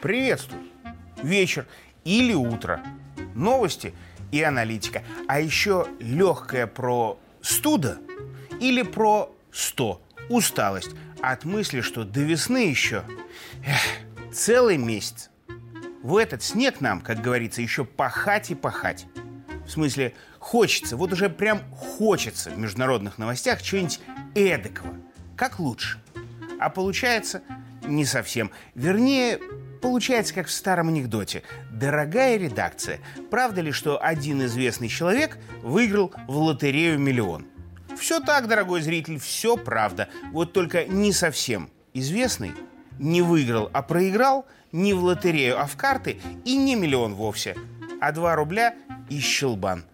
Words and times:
Приветствую. 0.00 0.62
Вечер 1.22 1.66
или 2.04 2.32
утро. 2.32 2.82
Новости 3.34 3.94
и 4.32 4.42
аналитика. 4.42 5.02
А 5.26 5.40
еще 5.40 5.86
легкое 6.00 6.66
про 6.66 7.18
студо 7.42 7.98
или 8.60 8.82
про 8.82 9.34
сто. 9.52 10.00
Усталость 10.28 10.90
от 11.20 11.44
мысли, 11.44 11.80
что 11.80 12.04
до 12.04 12.20
весны 12.20 12.68
еще 12.68 13.02
эх, 13.66 14.32
целый 14.32 14.76
месяц. 14.76 15.30
В 16.02 16.16
этот 16.16 16.42
снег 16.42 16.80
нам, 16.80 17.00
как 17.00 17.20
говорится, 17.20 17.60
еще 17.60 17.84
пахать 17.84 18.50
и 18.50 18.54
пахать. 18.54 19.06
В 19.66 19.70
смысле, 19.70 20.14
хочется, 20.48 20.96
вот 20.96 21.12
уже 21.12 21.28
прям 21.28 21.60
хочется 21.76 22.48
в 22.48 22.58
международных 22.58 23.18
новостях 23.18 23.60
чего-нибудь 23.60 24.00
эдакого. 24.34 24.94
Как 25.36 25.58
лучше. 25.58 26.00
А 26.58 26.70
получается 26.70 27.42
не 27.86 28.04
совсем. 28.04 28.50
Вернее, 28.74 29.38
Получается, 29.80 30.34
как 30.34 30.48
в 30.48 30.50
старом 30.50 30.88
анекдоте. 30.88 31.44
Дорогая 31.70 32.36
редакция, 32.36 32.98
правда 33.30 33.60
ли, 33.60 33.70
что 33.70 34.02
один 34.02 34.44
известный 34.44 34.88
человек 34.88 35.38
выиграл 35.62 36.12
в 36.26 36.36
лотерею 36.36 36.98
миллион? 36.98 37.46
Все 37.96 38.18
так, 38.18 38.48
дорогой 38.48 38.80
зритель, 38.80 39.20
все 39.20 39.56
правда. 39.56 40.08
Вот 40.32 40.52
только 40.52 40.84
не 40.84 41.12
совсем 41.12 41.70
известный 41.94 42.50
не 42.98 43.22
выиграл, 43.22 43.70
а 43.72 43.82
проиграл 43.82 44.46
не 44.72 44.94
в 44.94 45.04
лотерею, 45.04 45.60
а 45.60 45.66
в 45.66 45.76
карты 45.76 46.20
и 46.44 46.56
не 46.56 46.74
миллион 46.74 47.14
вовсе, 47.14 47.54
а 48.00 48.10
2 48.10 48.34
рубля 48.34 48.74
и 49.08 49.20
щелбан. 49.20 49.84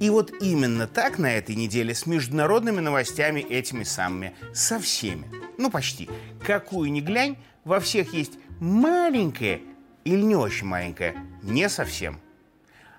И 0.00 0.10
вот 0.10 0.32
именно 0.40 0.86
так 0.86 1.18
на 1.18 1.32
этой 1.32 1.54
неделе 1.54 1.94
с 1.94 2.06
международными 2.06 2.80
новостями 2.80 3.40
этими 3.40 3.84
самыми, 3.84 4.34
со 4.52 4.78
всеми. 4.78 5.26
Ну, 5.58 5.70
почти. 5.70 6.08
Какую 6.44 6.90
ни 6.90 7.00
глянь, 7.00 7.36
во 7.64 7.80
всех 7.80 8.14
есть 8.14 8.32
маленькое 8.60 9.60
или 10.04 10.22
не 10.22 10.36
очень 10.36 10.66
маленькое? 10.66 11.16
Не 11.42 11.68
совсем. 11.68 12.20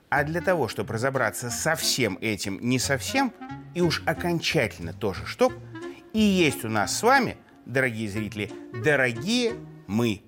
А 0.10 0.24
для 0.24 0.42
того, 0.42 0.68
чтобы 0.68 0.94
разобраться 0.94 1.50
со 1.50 1.76
всем 1.76 2.18
этим 2.22 2.60
не 2.62 2.80
совсем, 2.80 3.34
и 3.74 3.82
уж 3.82 4.04
окончательно 4.06 4.94
тоже 4.94 5.26
чтоб, 5.26 5.54
и 6.14 6.20
есть 6.20 6.66
у 6.66 6.70
нас 6.70 6.98
с 6.98 7.04
вами, 7.04 7.38
дорогие 7.66 8.10
зрители, 8.10 8.52
дорогие 8.84 9.54
мы. 9.88 10.22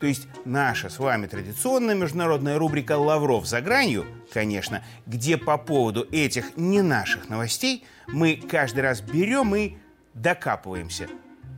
То 0.00 0.06
есть 0.06 0.26
наша 0.44 0.88
с 0.88 0.98
вами 0.98 1.26
традиционная 1.26 1.94
международная 1.94 2.58
рубрика 2.58 2.96
«Лавров 2.98 3.46
за 3.46 3.60
гранью», 3.60 4.06
конечно, 4.32 4.82
где 5.06 5.36
по 5.36 5.58
поводу 5.58 6.08
этих 6.10 6.56
не 6.56 6.80
наших 6.80 7.28
новостей 7.28 7.84
мы 8.08 8.34
каждый 8.36 8.80
раз 8.80 9.02
берем 9.02 9.54
и 9.54 9.74
докапываемся. 10.14 11.08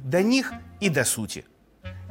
До 0.05 0.23
них 0.23 0.53
и 0.81 0.89
до 0.89 1.05
сути– 1.05 1.45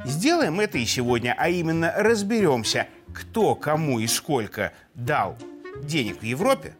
Сделаем 0.04 0.58
это 0.58 0.78
и 0.78 0.84
сегодня, 0.84 1.34
а 1.38 1.48
именно 1.48 1.92
разберемся, 1.96 2.88
кто 3.14 3.54
кому 3.54 4.00
и 4.00 4.08
сколько 4.08 4.72
дал 4.94 5.38
денег 5.80 6.20
в 6.20 6.24
Европе, 6.24 6.74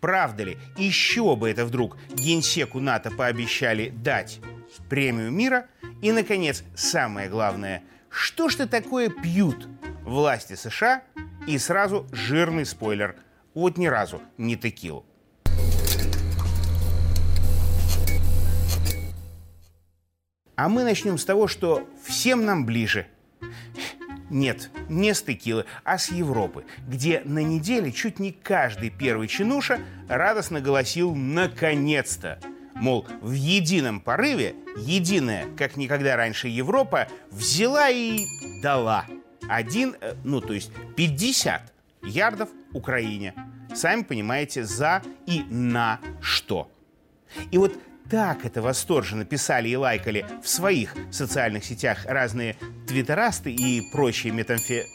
правда 0.00 0.44
ли, 0.44 0.58
еще 0.78 1.36
бы 1.36 1.50
это 1.50 1.66
вдруг 1.66 1.98
генсеку 2.14 2.80
НАТО 2.80 3.10
пообещали 3.10 3.90
дать 3.90 4.40
премию 4.88 5.30
мира, 5.30 5.66
и, 6.00 6.12
наконец, 6.12 6.64
самое 6.74 7.28
главное, 7.28 7.82
что 8.12 8.48
ж 8.48 8.56
ты 8.56 8.66
такое 8.66 9.08
пьют 9.08 9.68
власти 10.04 10.54
США, 10.54 11.02
и 11.46 11.58
сразу 11.58 12.06
жирный 12.12 12.66
спойлер, 12.66 13.16
вот 13.54 13.78
ни 13.78 13.86
разу 13.86 14.20
не 14.36 14.56
текилу. 14.56 15.04
А 20.54 20.68
мы 20.68 20.84
начнем 20.84 21.18
с 21.18 21.24
того, 21.24 21.48
что 21.48 21.88
всем 22.04 22.44
нам 22.44 22.66
ближе. 22.66 23.06
Нет, 24.30 24.70
не 24.88 25.12
с 25.14 25.22
текилы, 25.22 25.64
а 25.82 25.98
с 25.98 26.10
Европы, 26.10 26.64
где 26.86 27.22
на 27.24 27.40
неделе 27.40 27.90
чуть 27.90 28.18
не 28.18 28.32
каждый 28.32 28.90
первый 28.90 29.28
чинуша 29.28 29.80
радостно 30.08 30.60
голосил 30.60 31.14
«наконец-то». 31.14 32.38
Мол, 32.82 33.06
в 33.20 33.30
едином 33.30 34.00
порыве 34.00 34.56
единая, 34.76 35.46
как 35.56 35.76
никогда 35.76 36.16
раньше 36.16 36.48
Европа, 36.48 37.06
взяла 37.30 37.88
и 37.90 38.26
дала. 38.60 39.06
Один, 39.48 39.94
э, 40.00 40.14
ну 40.24 40.40
то 40.40 40.52
есть 40.52 40.72
50 40.96 41.72
ярдов 42.02 42.48
Украине. 42.72 43.34
Сами 43.72 44.02
понимаете, 44.02 44.64
за 44.64 45.00
и 45.26 45.44
на 45.48 46.00
что. 46.20 46.72
И 47.52 47.58
вот 47.58 47.78
так 48.10 48.44
это 48.44 48.60
восторженно 48.60 49.24
писали 49.24 49.68
и 49.68 49.76
лайкали 49.76 50.26
в 50.42 50.48
своих 50.48 50.96
социальных 51.12 51.64
сетях 51.64 52.04
разные 52.06 52.56
твиттерасты 52.88 53.52
и 53.52 53.92
прочие 53.92 54.32
метамфе... 54.32 54.86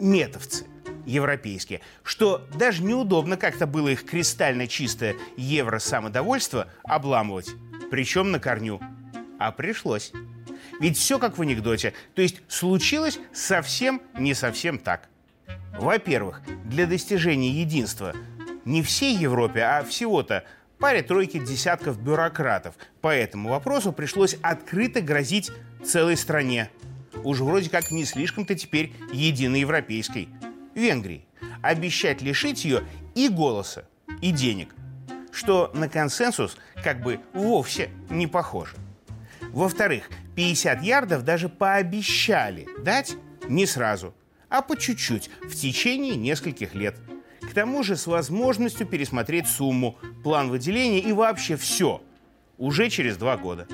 метовцы 0.00 0.66
европейские, 1.06 1.80
что 2.02 2.46
даже 2.54 2.82
неудобно 2.82 3.36
как-то 3.36 3.66
было 3.66 3.88
их 3.88 4.04
кристально 4.04 4.66
чистое 4.66 5.16
евро-самодовольство 5.36 6.68
обламывать, 6.84 7.48
причем 7.90 8.32
на 8.32 8.40
корню. 8.40 8.80
А 9.38 9.52
пришлось. 9.52 10.12
Ведь 10.80 10.98
все 10.98 11.18
как 11.18 11.38
в 11.38 11.42
анекдоте, 11.42 11.94
то 12.14 12.22
есть 12.22 12.42
случилось 12.48 13.18
совсем 13.32 14.02
не 14.18 14.34
совсем 14.34 14.78
так. 14.78 15.08
Во-первых, 15.78 16.42
для 16.64 16.86
достижения 16.86 17.50
единства 17.50 18.14
не 18.64 18.82
всей 18.82 19.16
Европе, 19.16 19.62
а 19.62 19.84
всего-то 19.84 20.44
паре 20.78 21.02
тройки 21.02 21.38
десятков 21.38 22.00
бюрократов. 22.00 22.74
По 23.00 23.14
этому 23.14 23.50
вопросу 23.50 23.92
пришлось 23.92 24.36
открыто 24.42 25.00
грозить 25.00 25.50
целой 25.84 26.16
стране. 26.16 26.70
Уж 27.24 27.40
вроде 27.40 27.70
как 27.70 27.90
не 27.90 28.04
слишком-то 28.04 28.54
теперь 28.54 28.92
единой 29.12 29.60
европейской. 29.60 30.28
Венгрии. 30.76 31.26
Обещать 31.62 32.22
лишить 32.22 32.64
ее 32.64 32.84
и 33.16 33.28
голоса, 33.28 33.88
и 34.22 34.30
денег. 34.30 34.74
Что 35.32 35.72
на 35.74 35.88
консенсус 35.88 36.56
как 36.84 37.02
бы 37.02 37.20
вовсе 37.32 37.90
не 38.08 38.28
похоже. 38.28 38.76
Во-вторых, 39.50 40.08
50 40.36 40.82
ярдов 40.82 41.24
даже 41.24 41.48
пообещали 41.48 42.68
дать 42.78 43.16
не 43.48 43.66
сразу, 43.66 44.14
а 44.48 44.62
по 44.62 44.76
чуть-чуть 44.76 45.30
в 45.42 45.54
течение 45.54 46.14
нескольких 46.14 46.74
лет– 46.74 46.96
к 47.46 47.54
тому 47.54 47.82
же 47.82 47.96
с 47.96 48.06
возможностью 48.06 48.86
пересмотреть 48.86 49.46
сумму, 49.46 49.96
план 50.22 50.50
выделения 50.50 51.00
и 51.00 51.12
вообще 51.12 51.56
все 51.56 52.02
уже 52.58 52.90
через 52.90 53.16
два 53.16 53.36
года. 53.36 53.66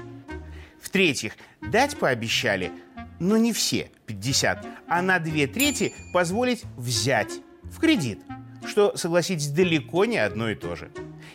В-третьих, 0.81 1.35
дать 1.61 1.97
пообещали, 1.97 2.73
но 3.23 3.37
не 3.37 3.53
все 3.53 3.89
50, 4.07 4.67
а 4.89 5.01
на 5.01 5.21
две 5.21 5.47
трети 5.47 5.95
позволить 6.13 6.65
взять 6.77 7.31
в 7.63 7.79
кредит, 7.79 8.19
что, 8.67 8.97
согласитесь, 8.97 9.47
далеко 9.47 10.07
не 10.07 10.19
одно 10.19 10.51
и 10.51 10.57
то 10.57 10.75
же. 10.75 10.91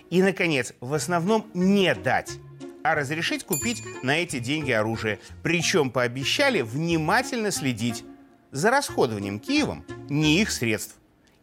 И, 0.09 0.21
наконец, 0.21 0.73
в 0.81 0.93
основном 0.93 1.49
не 1.53 1.95
дать, 1.95 2.39
а 2.83 2.93
разрешить 2.93 3.45
купить 3.45 3.81
на 4.03 4.17
эти 4.17 4.39
деньги 4.39 4.71
оружие. 4.71 5.19
Причем 5.43 5.89
пообещали 5.89 6.61
внимательно 6.61 7.51
следить 7.51 8.03
за 8.51 8.69
расходованием 8.69 9.39
Киевом 9.39 9.85
не 10.09 10.41
их 10.41 10.51
средств. 10.51 10.97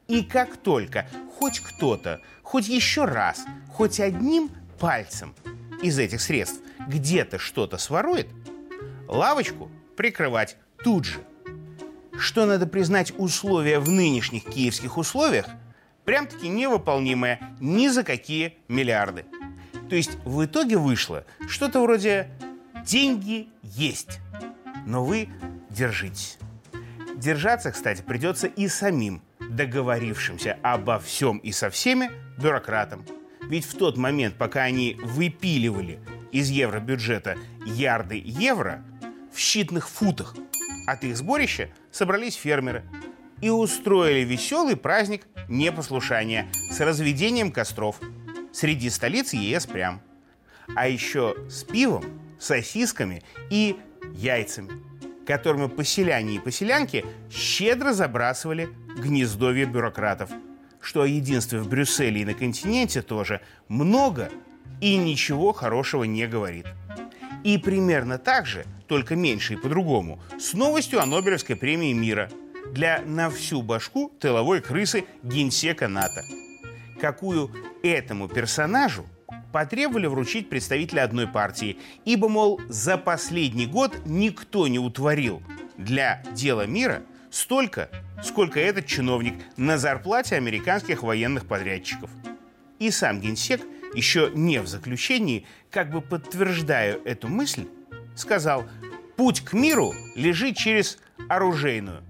И 0.08 0.22
как 0.22 0.58
только 0.58 1.08
хоть 1.38 1.60
кто-то, 1.60 2.20
хоть 2.42 2.68
еще 2.68 3.06
раз, 3.06 3.46
хоть 3.72 3.98
одним 3.98 4.50
пальцем 4.78 5.34
из 5.82 5.98
этих 5.98 6.20
средств 6.20 6.60
где-то 6.86 7.38
что-то 7.38 7.78
сворует, 7.78 8.28
лавочку 9.08 9.70
прикрывать 9.96 10.56
тут 10.82 11.04
же. 11.04 11.20
Что 12.18 12.46
надо 12.46 12.66
признать 12.66 13.12
условия 13.18 13.78
в 13.78 13.88
нынешних 13.90 14.44
киевских 14.44 14.96
условиях, 14.98 15.46
прям-таки 16.04 16.48
невыполнимое 16.48 17.40
ни 17.60 17.88
за 17.88 18.04
какие 18.04 18.56
миллиарды. 18.68 19.24
То 19.88 19.96
есть 19.96 20.16
в 20.24 20.44
итоге 20.44 20.76
вышло 20.76 21.24
что-то 21.48 21.82
вроде 21.82 22.28
«деньги 22.84 23.48
есть, 23.62 24.20
но 24.86 25.04
вы 25.04 25.28
держитесь». 25.70 26.38
Держаться, 27.16 27.70
кстати, 27.70 28.02
придется 28.02 28.46
и 28.46 28.68
самим– 28.68 29.22
договорившимся 29.50 30.58
обо 30.62 30.98
всем 30.98 31.38
и 31.38 31.52
со 31.52 31.70
всеми 31.70 32.10
бюрократам. 32.38 33.04
Ведь 33.48 33.64
в 33.64 33.76
тот 33.76 33.96
момент, 33.96 34.36
пока 34.36 34.62
они 34.62 34.96
выпиливали 35.02 36.00
из 36.32 36.48
евробюджета 36.48 37.36
ярды 37.64 38.20
евро, 38.24 38.82
в 39.34 39.38
щитных 39.38 39.88
футах 39.88 40.36
от 40.86 41.04
их 41.04 41.16
сборища 41.16 41.70
собрались 41.90 42.34
фермеры 42.34 42.84
и 43.40 43.50
устроили 43.50 44.24
веселый 44.24 44.76
праздник 44.76 45.26
непослушания 45.48 46.46
с 46.70 46.80
разведением 46.80 47.50
костров 47.50 48.00
среди 48.52 48.88
столиц 48.90 49.32
ЕС 49.32 49.66
прям. 49.66 50.00
А 50.76 50.88
еще 50.88 51.34
с 51.48 51.64
пивом, 51.64 52.04
сосисками 52.38 53.22
и 53.50 53.76
яйцами, 54.14 54.70
которыми 55.26 55.66
поселяне 55.66 56.36
и 56.36 56.38
поселянки 56.38 57.04
щедро 57.30 57.92
забрасывали 57.92 58.68
гнездовье 58.96 59.66
бюрократов. 59.66 60.30
Что 60.80 61.02
о 61.02 61.06
единстве 61.06 61.58
в 61.60 61.68
Брюсселе 61.68 62.22
и 62.22 62.24
на 62.24 62.34
континенте 62.34 63.02
тоже 63.02 63.40
много 63.68 64.30
и 64.80 64.96
ничего 64.96 65.52
хорошего 65.52 66.04
не 66.04 66.26
говорит. 66.26 66.66
И 67.44 67.58
примерно 67.58 68.18
так 68.18 68.46
же, 68.46 68.64
только 68.88 69.16
меньше 69.16 69.54
и 69.54 69.56
по-другому, 69.56 70.18
с 70.40 70.54
новостью 70.54 71.00
о 71.00 71.06
Нобелевской 71.06 71.56
премии 71.56 71.92
мира. 71.92 72.30
Для 72.72 73.02
на 73.02 73.28
всю 73.28 73.60
башку 73.60 74.10
тыловой 74.18 74.62
крысы 74.62 75.04
генсека 75.22 75.86
НАТО, 75.86 76.24
какую 77.00 77.50
этому 77.82 78.28
персонажу 78.28 79.04
потребовали 79.52 80.06
вручить 80.06 80.48
представителя 80.48 81.04
одной 81.04 81.28
партии, 81.28 81.78
ибо, 82.06 82.28
мол, 82.28 82.60
за 82.68 82.96
последний 82.96 83.66
год 83.66 83.94
никто 84.06 84.66
не 84.66 84.78
утворил 84.78 85.42
для 85.76 86.24
дела 86.32 86.66
мира 86.66 87.02
столько, 87.30 87.90
сколько 88.22 88.58
этот 88.58 88.86
чиновник 88.86 89.34
на 89.58 89.76
зарплате 89.76 90.36
американских 90.36 91.02
военных 91.02 91.46
подрядчиков. 91.46 92.10
И 92.78 92.90
сам 92.90 93.20
генсек, 93.20 93.60
еще 93.94 94.30
не 94.34 94.60
в 94.60 94.66
заключении, 94.66 95.46
как 95.70 95.90
бы 95.90 96.00
подтверждая 96.00 96.98
эту 97.04 97.28
мысль, 97.28 97.66
сказал, 98.14 98.64
путь 99.16 99.40
к 99.40 99.52
миру 99.52 99.94
лежит 100.14 100.56
через 100.56 100.98
оружейную, 101.28 102.02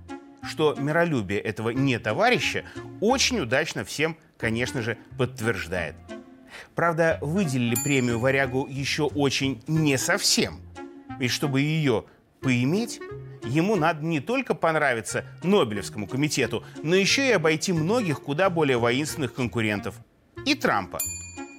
что 0.43 0.75
миролюбие 0.75 1.41
этого 1.41 1.71
не 1.71 1.99
товарища 1.99 2.65
очень 3.01 3.41
удачно 3.41 3.85
всем, 3.85 4.17
конечно 4.39 4.83
же, 4.83 4.99
подтверждает. 5.19 5.97
Правда, 6.75 7.19
выделили 7.21 7.77
премию 7.83 8.19
«Варягу» 8.19 8.67
еще 8.69 9.05
очень 9.05 9.63
не 9.67 9.99
совсем. 9.99 10.61
Ведь 11.19 11.31
чтобы 11.31 11.61
ее 11.61 12.05
поиметь, 12.41 13.01
ему 13.45 13.77
надо 13.77 14.05
не 14.05 14.21
только 14.21 14.55
понравиться 14.55 15.25
Нобелевскому 15.43 16.07
комитету, 16.07 16.65
но 16.83 16.95
еще 16.95 17.29
и 17.29 17.33
обойти 17.33 17.73
многих 17.73 18.21
куда 18.21 18.51
более 18.51 18.79
воинственных 18.79 19.35
конкурентов. 19.35 19.97
И 20.45 20.55
Трампа. 20.55 20.99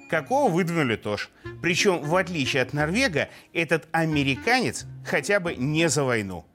Какого 0.09 0.51
выдвинули 0.51 0.95
тоже. 0.95 1.27
Причем, 1.61 2.01
в 2.01 2.15
отличие 2.15 2.61
от 2.61 2.73
Норвега, 2.73 3.29
этот 3.53 3.87
американец 3.91 4.85
хотя 5.03 5.39
бы 5.39 5.55
не 5.55 5.89
за 5.89 6.03
войну. 6.03 6.45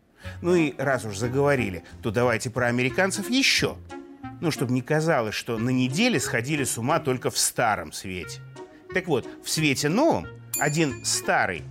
Ну 0.42 0.54
и 0.54 0.74
раз 0.76 1.04
уж 1.04 1.16
заговорили, 1.16 1.82
то 2.02 2.10
давайте 2.10 2.50
про 2.50 2.66
американцев 2.66 3.28
еще. 3.30 3.76
Ну, 4.40 4.50
чтобы 4.50 4.72
не 4.72 4.82
казалось, 4.82 5.34
что 5.34 5.58
на 5.58 5.70
неделе 5.70 6.20
сходили 6.20 6.64
с 6.64 6.78
ума 6.78 6.98
только 7.00 7.30
в 7.30 7.38
старом 7.38 7.92
свете. 7.92 8.40
Так 8.94 9.06
вот, 9.06 9.28
в 9.44 9.50
свете 9.50 9.88
новом 9.88 10.26
один 10.58 11.04
старый, 11.04 11.62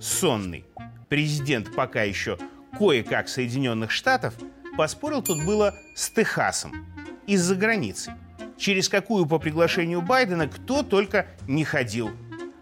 сонный 0.00 0.64
президент 1.08 1.74
пока 1.74 2.02
еще 2.02 2.38
кое-как 2.78 3.28
Соединенных 3.28 3.90
Штатов 3.90 4.34
поспорил 4.76 5.22
тут 5.22 5.44
было 5.44 5.74
с 5.94 6.10
Техасом 6.10 6.86
из-за 7.26 7.56
границы, 7.56 8.14
через 8.58 8.88
какую 8.88 9.26
по 9.26 9.38
приглашению 9.38 10.02
Байдена 10.02 10.48
кто 10.48 10.82
только 10.82 11.26
не 11.46 11.64
ходил. 11.64 12.10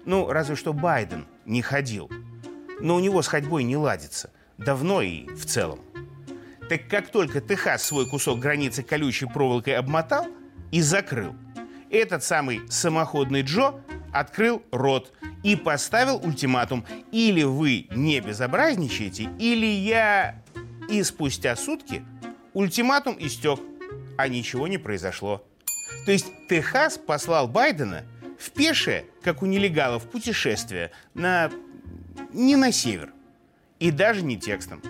Ну, 0.05 0.31
разве 0.31 0.55
что 0.55 0.73
Байден 0.73 1.27
не 1.45 1.63
ходил. 1.63 2.11
Но 2.81 2.97
у 2.97 3.01
него 3.01 3.23
с 3.23 3.27
ходьбой 3.27 3.65
не 3.65 3.77
ладится. 3.77 4.31
Давно 4.59 5.03
и 5.03 5.27
в 5.35 5.47
целом. 5.47 5.81
Так 6.69 6.89
как 6.89 7.09
только 7.09 7.41
Техас 7.41 7.83
свой 7.83 8.09
кусок 8.09 8.39
границы 8.39 8.83
колючей 8.83 9.27
проволокой 9.27 9.77
обмотал 9.77 10.27
и 10.73 10.81
закрыл, 10.81 11.35
этот 11.91 12.25
самый 12.25 12.61
самоходный 12.69 13.43
Джо 13.43 13.75
открыл 14.13 14.63
рот 14.73 15.13
и 15.45 15.55
поставил 15.55 16.17
ультиматум. 16.17 16.85
Или 17.13 17.45
вы 17.45 17.87
не 17.91 18.21
безобразничаете, 18.21 19.31
или 19.39 19.67
я... 19.67 20.43
И 20.89 21.03
спустя 21.03 21.57
сутки 21.57 22.05
ультиматум 22.53 23.17
истек, 23.19 23.61
а 24.17 24.29
ничего 24.29 24.69
не 24.69 24.79
произошло. 24.79 25.46
То 26.05 26.13
есть 26.13 26.27
Техас 26.49 26.99
послал 26.99 27.49
Байдена 27.49 28.05
в 28.39 28.51
пешее, 28.51 29.07
как 29.23 29.43
у 29.43 29.47
нелегалов, 29.47 30.09
путешествие 30.09 30.91
на... 31.15 31.51
не 32.33 32.57
на 32.57 32.73
север. 32.73 33.13
И 33.79 33.91
даже 33.91 34.23
не 34.23 34.39
текстом. 34.39 34.83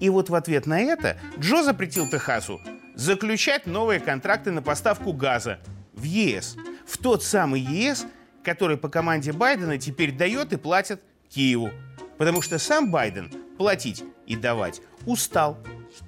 И 0.00 0.08
вот 0.08 0.28
в 0.28 0.34
ответ 0.34 0.66
на 0.66 0.80
это 0.80 1.18
Джо 1.38 1.62
запретил 1.62 2.08
Техасу 2.08 2.60
заключать 2.94 3.66
новые 3.66 4.00
контракты 4.00 4.50
на 4.50 4.62
поставку 4.62 5.12
газа 5.12 5.60
в 5.92 6.02
ЕС. 6.04 6.56
В 6.86 6.98
тот 6.98 7.22
самый 7.22 7.60
ЕС, 7.60 8.06
который 8.42 8.76
по 8.76 8.88
команде 8.88 9.32
Байдена 9.32 9.78
теперь 9.78 10.12
дает 10.12 10.52
и 10.52 10.56
платит 10.56 11.00
Киеву. 11.28 11.70
Потому 12.18 12.42
что 12.42 12.58
сам 12.58 12.90
Байден 12.90 13.32
платить 13.58 14.04
и 14.26 14.36
давать 14.36 14.80
устал 15.06 15.58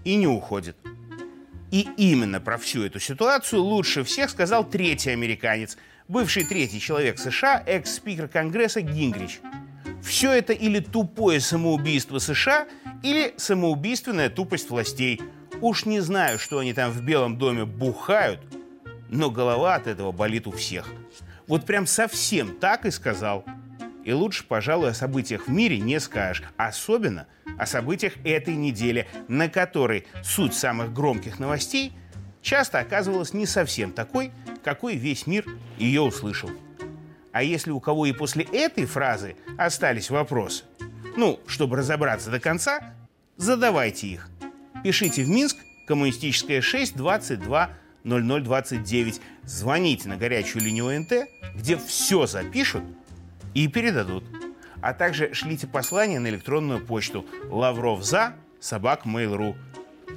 и 0.04 0.16
не 0.16 0.26
уходит. 0.26 0.76
И 1.76 1.90
именно 1.98 2.40
про 2.40 2.56
всю 2.56 2.84
эту 2.84 2.98
ситуацию 3.00 3.60
лучше 3.60 4.02
всех 4.02 4.30
сказал 4.30 4.64
третий 4.64 5.10
американец, 5.10 5.76
бывший 6.08 6.44
третий 6.44 6.80
человек 6.80 7.18
США, 7.18 7.62
экс-спикер 7.66 8.28
Конгресса 8.28 8.80
Гингрич. 8.80 9.40
Все 10.02 10.32
это 10.32 10.54
или 10.54 10.80
тупое 10.80 11.38
самоубийство 11.38 12.18
США, 12.18 12.66
или 13.02 13.34
самоубийственная 13.36 14.30
тупость 14.30 14.70
властей. 14.70 15.20
Уж 15.60 15.84
не 15.84 16.00
знаю, 16.00 16.38
что 16.38 16.60
они 16.60 16.72
там 16.72 16.90
в 16.90 17.02
Белом 17.02 17.36
доме 17.36 17.66
бухают, 17.66 18.40
но 19.10 19.30
голова 19.30 19.74
от 19.74 19.86
этого 19.86 20.12
болит 20.12 20.46
у 20.46 20.52
всех. 20.52 20.88
Вот 21.46 21.66
прям 21.66 21.86
совсем 21.86 22.56
так 22.56 22.86
и 22.86 22.90
сказал. 22.90 23.44
И 24.06 24.12
лучше, 24.12 24.44
пожалуй, 24.44 24.90
о 24.90 24.94
событиях 24.94 25.48
в 25.48 25.50
мире 25.50 25.80
не 25.80 25.98
скажешь. 25.98 26.44
Особенно 26.56 27.26
о 27.58 27.66
событиях 27.66 28.12
этой 28.24 28.54
недели, 28.54 29.08
на 29.26 29.48
которой 29.48 30.06
суть 30.22 30.54
самых 30.54 30.92
громких 30.92 31.40
новостей 31.40 31.92
часто 32.40 32.78
оказывалась 32.78 33.34
не 33.34 33.46
совсем 33.46 33.90
такой, 33.90 34.30
какой 34.62 34.94
весь 34.94 35.26
мир 35.26 35.44
ее 35.76 36.02
услышал. 36.02 36.50
А 37.32 37.42
если 37.42 37.72
у 37.72 37.80
кого 37.80 38.06
и 38.06 38.12
после 38.12 38.44
этой 38.44 38.86
фразы 38.86 39.34
остались 39.58 40.08
вопросы, 40.08 40.62
ну, 41.16 41.40
чтобы 41.48 41.76
разобраться 41.76 42.30
до 42.30 42.38
конца, 42.38 42.94
задавайте 43.36 44.06
их. 44.06 44.30
Пишите 44.84 45.24
в 45.24 45.28
Минск, 45.28 45.56
коммунистическая 45.88 46.60
6, 46.60 46.94
22 46.96 47.70
0029. 48.04 49.20
Звоните 49.42 50.08
на 50.08 50.16
горячую 50.16 50.62
линию 50.62 50.96
ОНТ, 50.96 51.28
где 51.56 51.76
все 51.76 52.26
запишут 52.26 52.84
и 53.56 53.68
передадут. 53.68 54.24
А 54.82 54.92
также 54.92 55.32
шлите 55.32 55.66
послание 55.66 56.20
на 56.20 56.28
электронную 56.28 56.84
почту 56.84 57.24
лавров 57.48 58.04
за 58.04 58.34
собак 58.60 59.06
mail.ru 59.06 59.56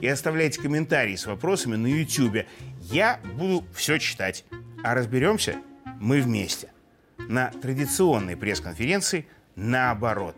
и 0.02 0.08
оставляйте 0.08 0.62
комментарии 0.62 1.16
с 1.16 1.26
вопросами 1.26 1.78
на 1.78 1.88
YouTube. 1.88 2.46
Я 2.82 3.22
буду 3.36 3.66
все 3.74 3.98
читать. 3.98 4.44
А 4.84 4.94
разберемся 4.94 5.56
мы 6.02 6.22
вместе. 6.22 6.72
На 7.18 7.50
традиционной 7.50 8.36
пресс-конференции 8.36 9.26
наоборот. 9.56 10.36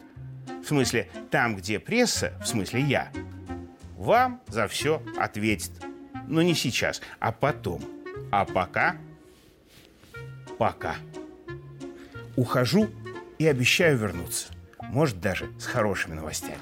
В 0.63 0.67
смысле, 0.67 1.09
там, 1.31 1.55
где 1.55 1.79
пресса, 1.79 2.33
в 2.41 2.45
смысле 2.45 2.81
я, 2.81 3.11
вам 3.97 4.41
за 4.47 4.67
все 4.67 5.01
ответит. 5.17 5.71
Но 6.27 6.43
не 6.43 6.53
сейчас, 6.53 7.01
а 7.19 7.31
потом. 7.31 7.81
А 8.31 8.45
пока... 8.45 8.95
Пока. 10.59 10.95
Ухожу 12.35 12.89
и 13.39 13.47
обещаю 13.47 13.97
вернуться. 13.97 14.47
Может, 14.81 15.19
даже 15.19 15.49
с 15.59 15.65
хорошими 15.65 16.15
новостями. 16.15 16.57